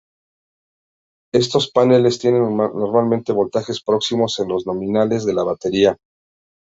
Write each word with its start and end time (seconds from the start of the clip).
Estos 1.31 1.69
paneles 1.69 2.17
tiene 2.17 2.39
normalmente 2.39 3.31
voltajes 3.33 3.83
próximos 3.83 4.39
a 4.39 4.45
los 4.47 4.65
nominales 4.65 5.25
de 5.25 5.33
la 5.35 5.43
batería. 5.43 5.95